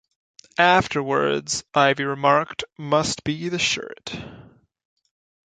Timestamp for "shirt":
3.59-4.19